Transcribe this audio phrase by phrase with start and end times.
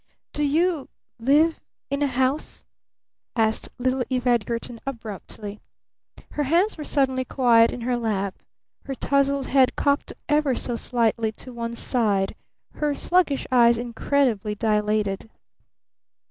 [0.33, 1.59] "Do you live
[1.91, 2.65] in a house?"
[3.35, 5.61] asked little Eve Edgarton abruptly.
[6.31, 8.41] Her hands were suddenly quiet in her lap,
[8.85, 12.33] her tousled head cocked ever so slightly to one side,
[12.73, 15.29] her sluggish eyes incredibly dilated.